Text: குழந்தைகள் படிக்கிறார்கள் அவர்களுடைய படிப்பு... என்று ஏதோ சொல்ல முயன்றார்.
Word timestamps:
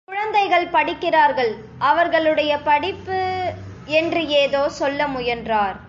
குழந்தைகள் 0.07 0.67
படிக்கிறார்கள் 0.67 1.51
அவர்களுடைய 1.81 2.51
படிப்பு... 2.59 3.19
என்று 3.93 4.21
ஏதோ 4.37 4.61
சொல்ல 4.79 5.07
முயன்றார். 5.07 5.77